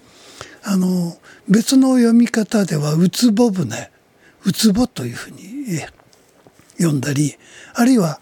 [0.70, 1.16] あの
[1.48, 3.90] 別の読み方では「うつぼ舟」
[4.44, 5.81] 「うつぼ」というふうに
[6.76, 7.37] 読んだり
[7.72, 8.20] あるいは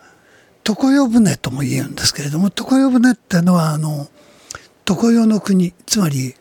[0.62, 4.06] 常世船とも言うんですけれども常世船ってのはあの
[4.84, 6.36] 常世の国つまり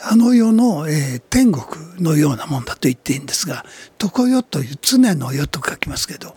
[0.00, 1.64] あの世の、えー、天国
[2.00, 3.64] のようなもんだと言っていいんですが
[3.98, 6.36] 常世という常の世と書きますけど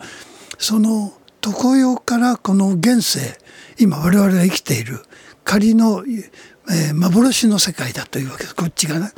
[0.58, 3.38] その常世からこの現世
[3.78, 4.98] 今我々が生きている
[5.44, 6.04] 仮の、
[6.70, 9.12] えー、幻の世界だというわけですこっちがね。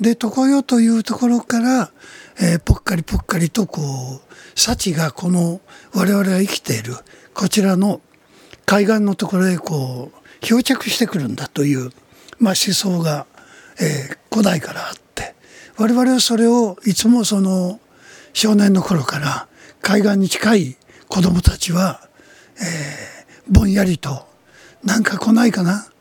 [0.00, 1.92] で常世というところから、
[2.40, 4.20] えー、ぽっかりぽっかりとこう
[4.58, 5.60] 幸がこの
[5.94, 6.94] 我々が生きている
[7.34, 8.00] こちらの
[8.66, 11.90] 海岸のところへこう漂着してくるんだという、
[12.38, 13.26] まあ、思想が、
[13.80, 15.34] えー、古代からあって
[15.76, 17.80] 我々はそれをいつもその
[18.32, 19.48] 少年の頃から
[19.82, 20.76] 海岸に近い
[21.08, 22.08] 子供たちは、
[22.56, 24.26] えー、ぼんやりと
[24.84, 25.91] なんか来ないかな？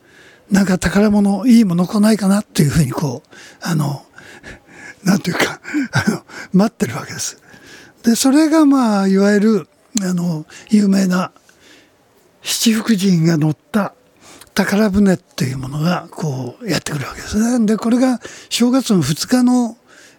[0.51, 3.27] なんか宝物いいもの来ないかなっていうふうにこう
[3.61, 4.05] あの
[5.03, 5.61] なんていうか
[5.91, 7.37] あの待ってるわけです。
[8.03, 9.67] でそれがまあいわゆる
[10.01, 11.31] あの有名な
[12.41, 13.93] 七福神が乗った
[14.53, 17.65] 宝船っていうものがこうやってくるわけですね。
[17.65, 19.77] でこれが正月の2日の、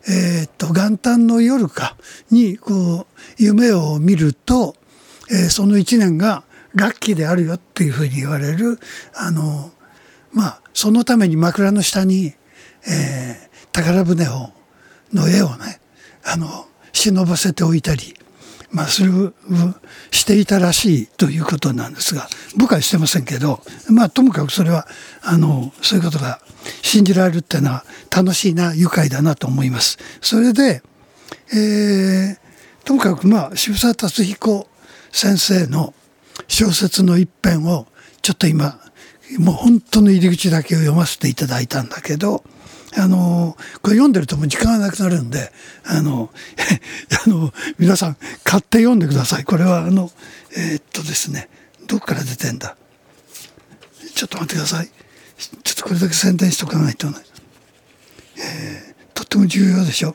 [0.09, 1.97] えー、っと元旦の夜か
[2.31, 4.77] にこう夢を見ると、
[5.31, 8.79] えー、その1年がラッキーであるよっていうふうに言われる
[9.15, 9.71] あの
[10.33, 12.35] まあそのために枕の下に、
[12.87, 14.51] えー、宝船を
[15.13, 15.81] の絵をね
[16.25, 18.15] あの忍ばせておいたり
[18.73, 19.35] まあ、する
[20.11, 24.87] していたらしいということなんですが僕はしてませんけど、まあ、ともかくそれは
[25.23, 26.41] あのそういうことが
[26.81, 29.99] 信じられるっていうのは楽しいな愉快だなと思います。
[30.23, 30.83] それで、
[31.53, 32.37] えー、
[32.85, 34.67] ともかくまあ渋沢達彦
[35.11, 35.93] 先生の
[36.49, 37.87] 小説の一編を
[38.23, 38.81] ちょっと今
[39.39, 42.45] もう本当の入り口だけを読ませていただいたんだけど
[42.95, 45.51] あのこれ読んでるともう時間がなくなるんで
[45.85, 46.31] あの
[47.27, 49.45] あの皆さん買って読んでください。
[49.45, 50.11] これはあの
[50.55, 51.49] えー、っとですね
[51.87, 52.77] どこから出てんだ？
[54.15, 54.91] ちょっと待ってください。
[55.65, 57.17] ちょっとこれだけ宣伝しとかないとね、
[58.39, 60.15] えー、とっても重要でしょ？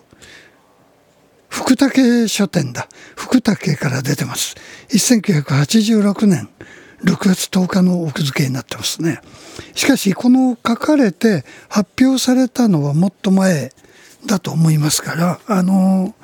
[1.49, 2.87] 福武書店だ。
[3.15, 4.55] 福武から出てます。
[4.89, 6.49] 1986年。
[7.03, 9.21] 6月10日の奥付けになってますね。
[9.75, 13.71] しかしこの書かれて発表されたのはもっと前
[14.25, 16.15] だと思いますからあの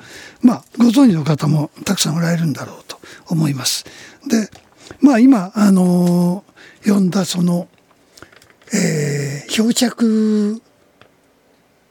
[0.42, 3.84] まあご存知の方もたくさんおられるんだろうと思います。
[4.28, 4.50] で
[5.00, 6.44] まあ今あの
[6.82, 7.68] 読んだその、
[8.72, 10.60] えー、漂着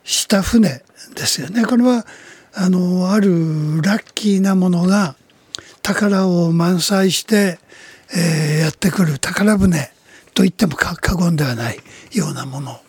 [0.03, 0.83] した船
[1.15, 1.65] ですよね。
[1.65, 2.05] これは
[2.53, 5.15] あのあるラッキーなものが
[5.81, 7.59] 宝を満載して、
[8.15, 9.91] えー、やってくる宝船
[10.33, 11.77] と言っても過言ではない
[12.11, 12.79] ようなもの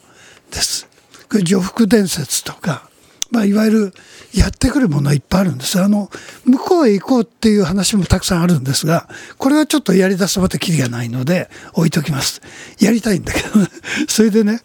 [0.51, 0.89] です。
[1.29, 2.89] これ女福伝説とか、
[3.31, 3.95] まあ、いわゆる
[4.33, 5.81] やってくるものはいっぱいあるんです。
[5.81, 6.11] あの、
[6.45, 9.09] 向こうへ行こうっていう話もたくさんあるんですが、
[9.39, 12.41] これはちょっとやり出すまたきりがないので置いときます。
[12.79, 13.49] やりたいんだけど、
[14.09, 14.61] それでね、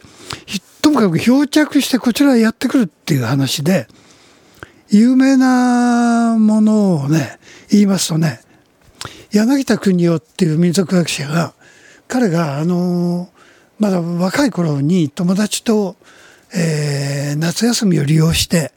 [0.82, 3.88] ともかく漂着してこちらへやってくるっていう話で、
[4.90, 7.38] 有名なものをね、
[7.70, 8.40] 言いますとね、
[9.32, 11.54] 柳田国夫っていう民族学者が、
[12.08, 13.28] 彼があの、
[13.78, 15.96] まだ若い頃に友達と、
[16.54, 18.72] えー、夏休みを利用して、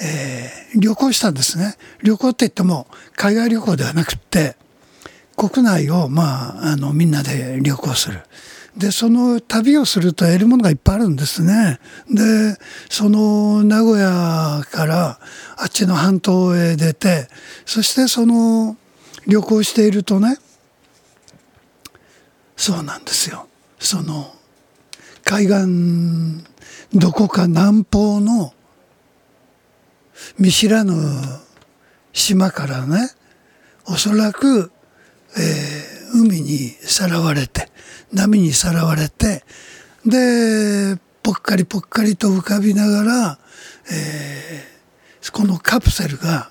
[0.00, 1.76] えー、旅行したんですね。
[2.02, 4.56] 旅行って言っても海外旅行ではなくって
[5.36, 8.20] 国内をまああのみんなで旅行する。
[8.76, 11.80] でその旅をすると得るものがいっぱいあるんですね。
[12.10, 12.56] で
[12.90, 15.18] その名古屋から
[15.56, 17.28] あっちの半島へ出て
[17.64, 18.76] そしてその
[19.26, 20.38] 旅行しているとね
[22.56, 23.46] そうなんですよ。
[23.78, 24.34] その
[25.24, 26.44] 海岸
[26.94, 28.54] どこか南方の
[30.38, 30.94] 見知らぬ
[32.12, 33.10] 島からね
[33.86, 34.72] おそらく、
[35.36, 37.68] えー、海にさらわれて
[38.12, 39.44] 波にさらわれて
[40.06, 43.38] でぽっかりぽっかりと浮かびながら、
[43.92, 46.50] えー、このカプセルが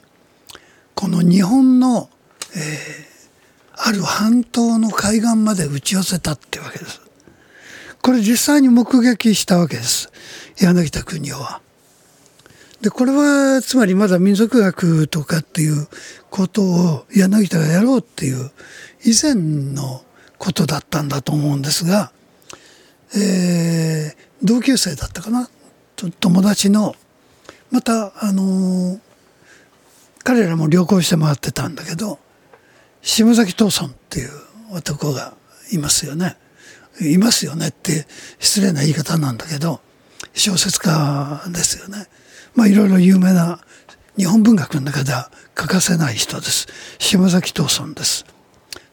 [0.93, 2.09] この日本の、
[2.55, 7.01] えー、ある半島の海岸まで打ち寄せたってわけです。
[8.01, 10.11] これ実際に目撃したわけです。
[10.59, 11.61] 柳田国夫は。
[12.81, 15.87] でこれはつまりまだ民族学とかっていう
[16.29, 18.51] ことを柳田がやろうっていう
[19.03, 20.03] 以前の
[20.37, 22.11] ことだったんだと思うんですが、
[23.15, 25.49] えー、同級生だったかな？
[26.19, 26.95] 友達の
[27.71, 28.99] またあのー、
[30.23, 32.19] 彼らも旅行して回ってたんだけど
[33.05, 34.29] 島崎藤村っていう
[34.71, 35.35] 男が
[35.71, 36.37] いますよね。
[36.99, 38.07] いますよねって
[38.39, 39.81] 失礼な言い方なんだけど
[40.33, 42.07] 小説家ですよね。
[42.55, 43.59] まあいろいろ有名な
[44.17, 46.67] 日本文学の中では欠かせない人です。
[46.97, 48.25] 島崎藤村です。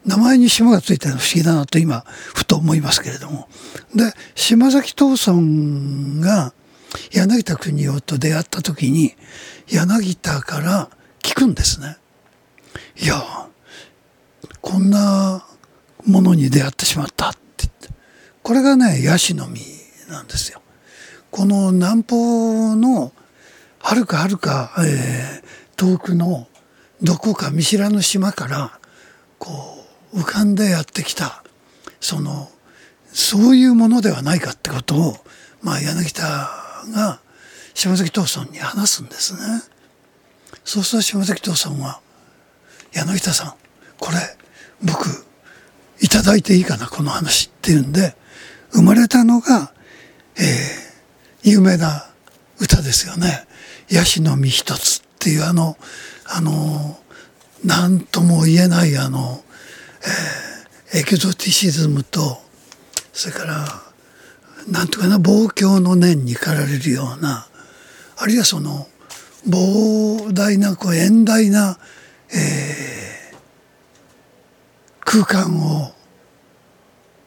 [0.05, 3.49] 名前に島がついてるの不思議だなと今ふと思いますけれども。
[3.95, 6.53] で、島崎藤村が
[7.11, 9.15] 柳田国夫と出会った時に
[9.67, 10.89] 柳田から
[11.23, 11.97] 聞くんですね。
[13.01, 13.47] いや、
[14.63, 15.45] こんな
[16.07, 17.89] ものに出会ってしまったって言って。
[18.41, 19.61] これがね、ヤシの実
[20.09, 20.61] なんですよ。
[21.31, 23.11] この南方の
[23.79, 25.45] はるかはるか、えー、
[25.75, 26.47] 遠くの
[27.01, 28.79] どこか見知らぬ島から
[29.37, 29.51] こ
[30.13, 31.43] う浮かんでやってきた
[31.99, 32.49] その
[33.11, 35.15] そういうものではないかってことを、
[35.61, 37.19] まあ、柳田が
[37.73, 39.39] 島崎藤村に話すんですね。
[40.63, 41.99] そうすると島崎藤村は
[42.93, 43.53] 「柳田さん
[43.99, 44.17] これ
[44.83, 45.25] 僕
[46.01, 48.15] いただいていいかなこの話」っていうんで
[48.71, 49.71] 生まれたのが、
[50.37, 52.09] えー、有名な
[52.59, 53.45] 歌ですよね。
[53.89, 55.77] ヤシの実一つっていうあの、
[56.25, 56.99] あの、
[57.63, 59.43] 何とも言えないあの、
[60.91, 62.41] えー、エキゾティシズムと、
[63.13, 63.65] それから、
[64.67, 67.47] なんとかな、望郷の念に駆られるような、
[68.17, 68.87] あるいはその、
[69.47, 71.77] 膨大な、こう、遠大な、
[72.33, 73.12] えー、
[75.05, 75.93] 空間を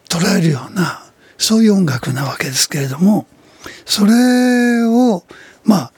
[0.09, 1.05] 捉えるような、
[1.39, 3.27] そういう音楽なわけですけれども、
[3.85, 5.24] それを、
[5.64, 5.93] まあ、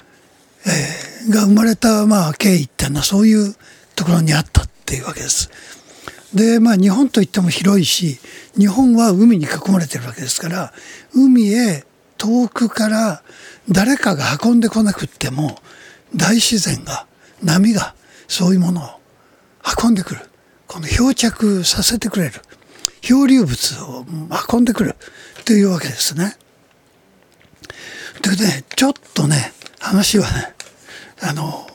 [0.67, 3.55] えー、が生まれた、まあ、経緯っていうのはそういう
[3.95, 5.51] ところにあったっていうわけです。
[6.35, 8.19] で、まあ、日本といっても広いし、
[8.59, 10.73] 日本は海に囲まれてるわけですから、
[11.15, 11.85] 海へ
[12.19, 13.23] 遠くから
[13.69, 15.59] 誰かが運んでこなくっても、
[16.15, 17.07] 大自然が、
[17.43, 17.95] 波が、
[18.27, 18.89] そういうものを
[19.83, 20.28] 運んでくる。
[20.69, 22.35] この漂着させてくれる。
[23.01, 24.05] 漂流物を
[24.53, 24.95] 運んでくる。
[25.45, 26.37] というわけですね。
[28.23, 30.55] でね、ちょっとね、話はね、
[31.23, 31.67] あの、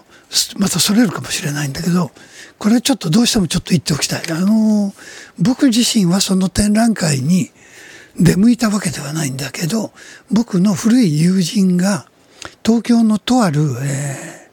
[0.57, 2.11] またそれるかもしれないんだけど、
[2.59, 4.31] これちょっとどうしてもちょっと言っておきたい。
[4.31, 4.93] あの、
[5.39, 7.49] 僕自身はその展覧会に
[8.19, 9.91] 出向いたわけではないんだけど、
[10.31, 12.07] 僕の古い友人が
[12.63, 14.49] 東京のとある、え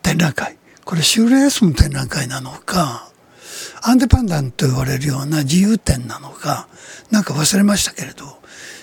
[0.00, 3.11] ー、展覧会、これシューレースの展覧会なのか、
[3.82, 6.68] アンデパンダンと言われるような自由展なのか、
[7.10, 8.24] なんか忘れましたけれど、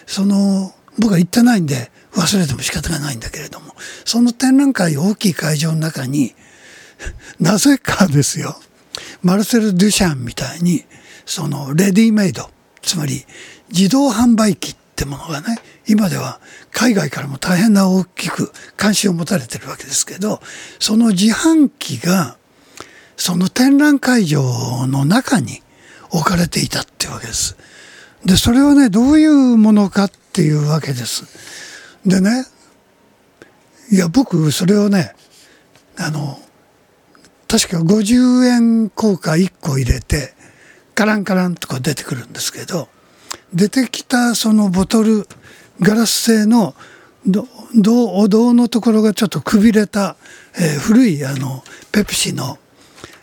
[0.05, 3.73] その、僕は行ってないんで忘れても仕方がないんだけれども、
[4.05, 6.35] その展覧会大きい会場の中に、
[7.39, 8.59] なぜかですよ、
[9.21, 10.85] マルセル・デュシャンみたいに、
[11.25, 12.49] そのレディメイド、
[12.81, 13.25] つまり
[13.71, 16.41] 自動販売機ってものがね今では
[16.71, 20.41] 海外からも大変な大きく関心を持たれてるわけですけど
[20.79, 22.37] その自販機が
[23.19, 25.61] その展覧会場の中に
[26.09, 27.57] 置かれていたっていうわけです。
[28.25, 31.25] でそれはねどういうものかっていうわけです。
[32.05, 32.45] でね
[33.91, 35.13] いや僕それをね
[35.97, 36.39] あの
[37.49, 40.33] 確か50円硬貨1個入れて
[40.95, 42.87] カランカランとか出てくるんですけど
[43.53, 45.27] 出てきたそのボトル
[45.81, 46.73] ガラス製の
[47.25, 47.45] 銅
[48.15, 50.15] お堂のところがちょっとくびれた、
[50.55, 52.57] えー、古いあのペプシの、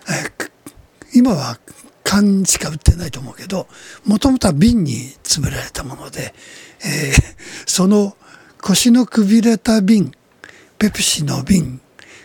[1.15, 1.59] 今は
[2.05, 3.67] 缶しか売ってないと思うけど
[4.05, 6.35] もともとは瓶に詰められたもので、
[6.85, 7.35] えー、
[7.67, 8.17] その
[8.61, 10.13] 腰のくびれた瓶
[10.79, 11.81] ペプシの瓶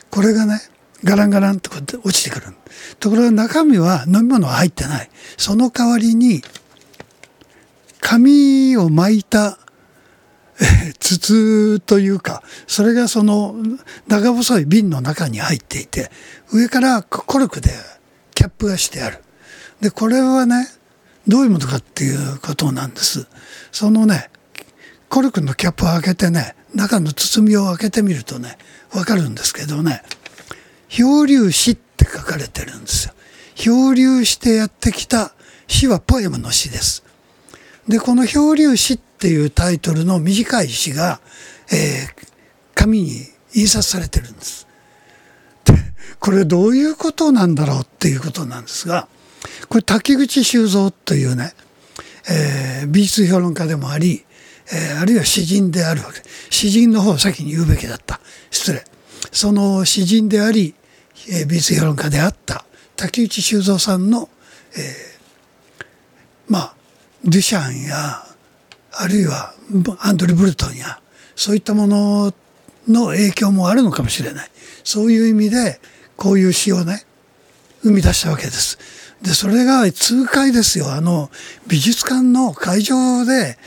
[0.10, 0.62] これがね
[1.04, 1.72] ガランガランと
[2.04, 2.54] 落ちてくる。
[3.00, 5.10] ところが中身は飲み物は入ってない。
[5.36, 6.44] その代わりに
[8.00, 9.58] 紙を巻いた
[11.00, 13.56] 筒というかそれがその
[14.08, 16.12] 長細い瓶の中に入っていて
[16.54, 17.70] 上からコルクで
[18.36, 19.24] キャップがしてある。
[19.80, 20.68] でこれはね
[21.28, 23.28] どういうものかっていうことなんです。
[23.72, 24.30] そのね
[25.10, 28.58] コルクのキャップを開けてね中の包みを開けてみるとね
[28.94, 30.04] わかるんですけどね
[30.90, 33.14] 漂流詩って書かれてるんですよ。
[33.56, 35.34] 漂流してやってきた
[35.68, 37.04] 詩はポエムの詩です。
[37.88, 41.22] でこの漂流詩っていうタイトルの短い詩が、
[41.72, 42.28] えー、
[42.76, 44.68] 紙に印刷されてるんです。
[46.22, 49.10] これどういうことなんだろうっていうことなんですが
[49.68, 51.54] これ滝口修造というね、
[52.30, 54.24] えー、美術評論家でもあり
[54.74, 56.22] えー、あるいは詩人であるわけ。
[56.50, 58.20] 詩人の方を先に言うべきだった。
[58.50, 58.84] 失礼。
[59.32, 60.74] その詩人であり、
[61.30, 62.66] えー、美術評論家であった。
[62.96, 64.30] 竹内修造さんの、
[64.78, 65.86] えー、
[66.48, 66.76] まあ
[67.24, 68.26] デュシャンや
[68.94, 69.54] あるいは
[70.00, 71.00] アンドリ・ブルトンや
[71.36, 72.34] そういったもの
[72.88, 74.52] の影響もあるのかもしれない。
[74.84, 75.82] そういう意味で
[76.22, 77.04] こういう詩をね
[77.82, 78.78] 生み出したわけです。
[79.24, 80.92] でそれが痛快ですよ。
[80.94, 81.32] あの
[81.68, 83.58] 美術館の会場で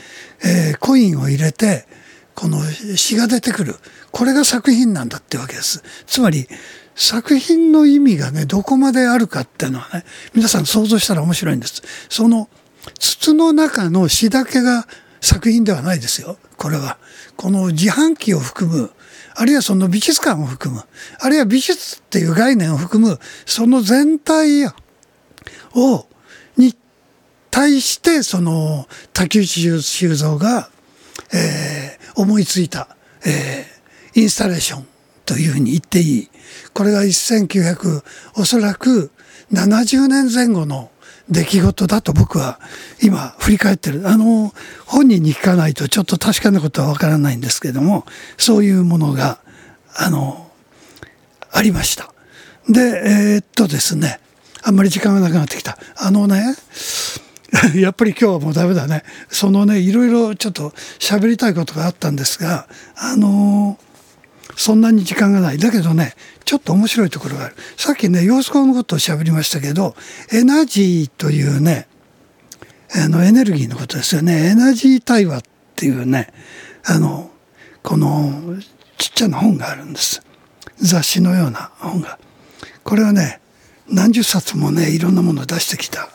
[0.43, 1.85] えー、コインを入れて
[2.33, 2.61] この
[2.95, 3.75] 詩が出てくる。
[4.11, 5.83] これが作品なんだってわけです。
[6.05, 6.47] つまり
[6.95, 11.81] 作品の意味がねどこまであるかっていうのはね皆さん想像したら面白いんです。
[12.09, 12.47] その
[12.99, 14.87] 筒の中の詩だけが
[15.19, 16.37] 作品ではないですよ。
[16.57, 16.97] これは。
[17.35, 18.91] この自販機を含む
[19.35, 20.81] あるいはその美術館を含む
[21.19, 26.07] あるいは美術っていう概念を含むその全体を
[26.57, 26.73] に
[27.51, 30.69] 対してその竹内修造が、
[31.33, 32.87] えー、思いついた、
[33.25, 34.87] えー、インスタレーション
[35.25, 36.29] というふうに言っていい。
[36.73, 38.03] これが1900
[38.35, 39.11] おそらく
[39.51, 40.91] 70年前後の
[41.29, 42.59] 出来事だと僕は
[43.01, 44.07] 今振り返ってる。
[44.07, 44.53] あの
[44.85, 48.05] 本人に聞かないとちょっと確かなことはわからないんですけども
[48.37, 49.39] そういうものが
[49.95, 50.51] あの
[51.51, 52.13] ありました。
[52.69, 54.19] でえー、っとですね
[54.63, 55.77] あんまり時間がなくなってきた。
[55.97, 56.55] あのね
[57.75, 59.03] やっぱり今日はもうダメだね。
[59.29, 65.57] そのねいろいろちょっと喋りたいことがあったんですがあのー、そんなに時間がない。
[65.57, 66.15] だけどね
[66.45, 67.55] ちょっと面白いところがある。
[67.75, 69.95] さっきね様子のことを喋りましたけど
[70.31, 71.87] エナジーというね
[72.95, 74.51] あのエネルギーのことですよね。
[74.51, 75.41] エナジー対話っ
[75.75, 76.31] ていうね
[76.85, 77.31] あの
[77.83, 78.57] この
[78.97, 80.21] ちっちゃな本があるんです。
[80.77, 82.19] 雑誌のような本が。
[82.83, 83.41] これはね
[83.89, 86.09] 何十冊もねいろんなものを出してきた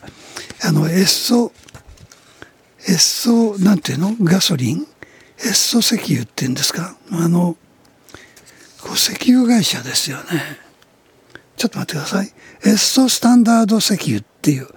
[0.64, 1.52] あのエッソ
[2.88, 4.14] エッソなんていうの？
[4.22, 4.86] ガソリン？
[5.40, 6.96] エッソ石油っていうんですか？
[7.12, 7.56] あの
[8.94, 10.24] 石油会社ですよね。
[11.56, 12.32] ちょっと待ってください。
[12.64, 14.68] エッソスタンダード石油っていう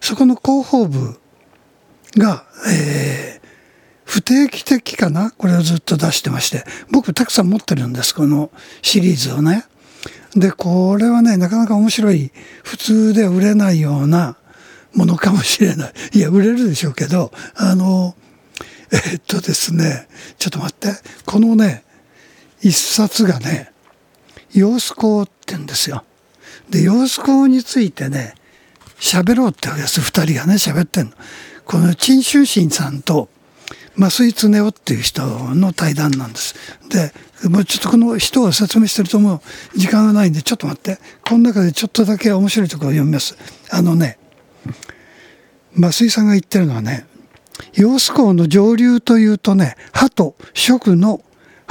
[0.00, 1.18] そこの広報部
[2.16, 3.48] が、えー、
[4.04, 5.30] 不定期的かな？
[5.30, 6.64] これをずっと出してまして。
[6.90, 8.50] 僕たくさん持ってるんですこの
[8.82, 9.64] シリーズをね。
[10.34, 12.32] でこれはねなかなか面白い
[12.64, 14.36] 普通で売れないような
[14.94, 15.92] ものかもしれない。
[16.12, 18.14] いや、売れるでしょうけど、あの、
[18.90, 20.06] えー、っとですね、
[20.36, 20.88] ちょっと待って、
[21.24, 21.82] このね、
[22.62, 23.72] 一冊がね、
[24.52, 26.04] 様子校って言うんですよ。
[26.70, 28.34] で、様子校についてね、
[28.98, 30.00] 喋ろうってわけです。
[30.00, 31.12] 二人がね、喋ってんの。
[31.64, 33.28] この陳春心さんと、
[33.96, 35.22] 増井恒夫っていう人
[35.54, 36.54] の対談なんです。
[36.88, 37.12] で、
[37.48, 39.42] もうちょっとこの人を説明してるとも
[39.74, 40.98] う時間がないんで、ちょっと待って。
[41.26, 43.36] この中でちょっとだけ面白いところを読みます。
[43.70, 44.18] あのね、
[45.76, 47.06] 増井さんが言ってるのはね
[47.74, 51.22] 揚子港の上流というとね歯と食の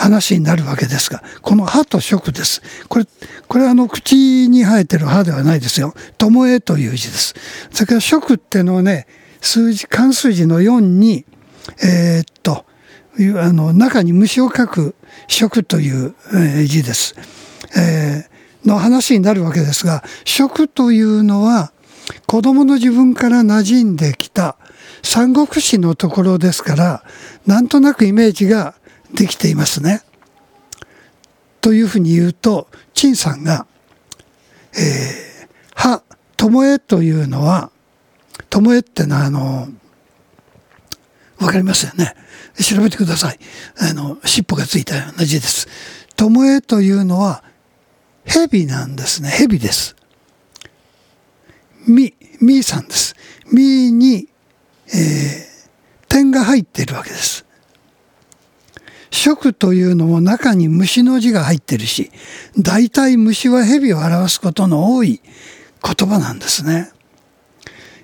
[0.02, 2.62] 話になるわけですがこの歯と食です。
[2.90, 3.06] これ
[3.48, 5.94] これはあの口に生えてる歯ではないですよ。
[6.18, 7.36] 巴という字です。
[7.72, 9.06] それから食ってのね
[9.42, 11.26] 数字漢数字の4に
[11.84, 12.66] えー、っと
[13.40, 14.96] あの中に虫を書く
[15.28, 16.16] 「食」という、
[16.66, 17.16] 字です。
[17.76, 21.72] えー、の話になるわけですが「食」というのは
[22.26, 24.58] 子供の自分から馴染んできた
[25.04, 27.04] 三国志のところですから
[27.46, 28.76] なんとなくイメージが
[29.14, 30.04] できていますね。
[31.62, 33.68] というふうに言うと陳さんが
[34.76, 36.02] 「えー、は
[36.38, 37.72] 巴というのは
[38.50, 39.70] 巴ってのはあの
[41.40, 42.16] わかりますよね。
[42.60, 43.40] 調べてください。
[43.78, 45.68] あの尻尾がついたような字です。
[46.16, 47.44] 巴というのは
[48.26, 49.30] 蛇なんですね。
[49.30, 49.96] 蛇です。
[51.88, 53.16] みみさんです。
[53.52, 54.28] みに、
[54.88, 57.46] えー、点が入っているわけです。
[59.12, 62.12] 食というのも中に虫の字が入ってるし
[62.58, 65.22] 大体虫は蛇を表すことの多い
[65.84, 66.92] 言葉なんですね。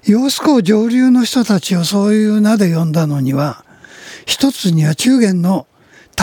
[0.03, 3.65] 揚子江上流の人たちをそういう名で呼んだのには
[4.25, 5.67] 一つには中原の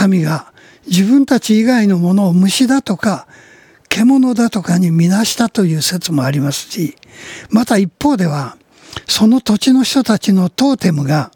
[0.09, 0.53] 民が
[0.87, 3.26] 自分たち以外のものを虫だとか
[3.91, 6.97] 獣だとかに見なしたという説もありますし
[7.51, 8.57] また一方では
[9.07, 11.30] その土地の人たちのトーテムが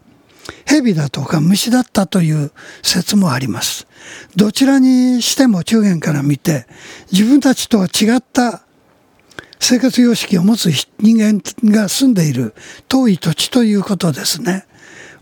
[0.65, 2.51] 蛇だとか虫だったという
[2.83, 3.87] 説もあります。
[4.35, 6.65] どちらにしても中原から見て
[7.11, 8.63] 自分たちとは違った
[9.59, 11.41] 生活様式を持つ人間
[11.71, 12.55] が住んでいる
[12.87, 14.65] 遠い土地ということですね。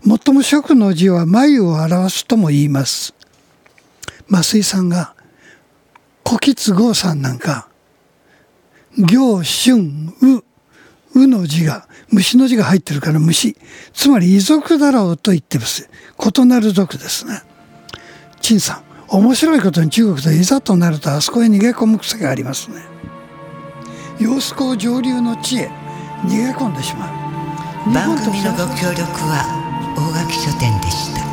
[0.06, 3.14] 最も食の字は眉を表すとも言います。
[4.30, 5.14] 増井さんが
[6.24, 7.68] 古吉剛さんなんか
[8.96, 9.76] 行春
[10.22, 10.44] う
[11.14, 13.56] うの字が虫の字が入ってるから虫。
[13.92, 15.88] つまり異族だろうと言ってます。
[16.18, 17.42] 異なる族ですね。
[18.40, 22.82] 陳さん面白いことに中国でいざとなるとあそこへ逃げ込む癖がありますね。
[24.18, 25.70] 揚子江上流の地へ。
[26.24, 27.06] 逃げ込んでしま
[27.86, 27.92] う。
[27.92, 31.27] 番組のご協力は大垣書店でした